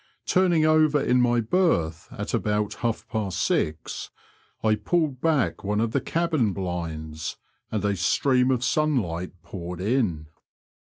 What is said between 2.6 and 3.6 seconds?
half past